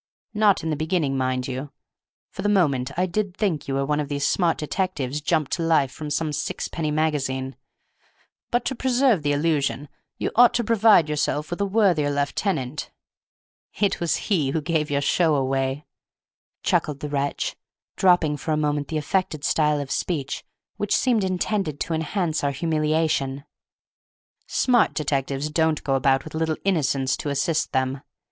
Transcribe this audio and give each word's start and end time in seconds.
Not 0.33 0.63
in 0.63 0.71
the 0.71 0.75
beginning, 0.75 1.15
mind 1.15 1.47
you! 1.47 1.69
For 2.31 2.41
the 2.41 2.49
moment 2.49 2.89
I 2.97 3.05
did 3.05 3.37
think 3.37 3.67
you 3.67 3.75
were 3.75 3.85
one 3.85 3.99
of 3.99 4.09
these 4.09 4.25
smart 4.25 4.57
detectives 4.57 5.21
jumped 5.21 5.51
to 5.51 5.61
life 5.61 5.91
from 5.91 6.09
some 6.09 6.33
sixpenny 6.33 6.89
magazine; 6.89 7.55
but 8.49 8.65
to 8.65 8.73
preserve 8.73 9.21
the 9.21 9.31
illusion 9.31 9.89
you 10.17 10.31
ought 10.35 10.55
to 10.55 10.63
provide 10.63 11.07
yourself 11.07 11.51
with 11.51 11.61
a 11.61 11.67
worthier 11.67 12.09
lieutenant. 12.09 12.89
It 13.79 13.99
was 13.99 14.15
he 14.25 14.49
who 14.49 14.59
gave 14.59 14.89
your 14.89 15.01
show 15.01 15.35
away," 15.35 15.85
chuckled 16.63 17.01
the 17.01 17.09
wretch, 17.09 17.55
dropping 17.95 18.37
for 18.37 18.53
a 18.53 18.57
moment 18.57 18.87
the 18.87 18.97
affected 18.97 19.43
style 19.43 19.79
of 19.79 19.91
speech 19.91 20.43
which 20.77 20.95
seemed 20.95 21.23
intended 21.23 21.79
to 21.81 21.93
enhance 21.93 22.43
our 22.43 22.49
humiliation; 22.49 23.43
"smart 24.47 24.95
detectives 24.95 25.51
don't 25.51 25.83
go 25.83 25.93
about 25.93 26.23
with 26.23 26.33
little 26.33 26.57
innocents 26.65 27.15
to 27.17 27.29
assist 27.29 27.71
them. 27.71 28.01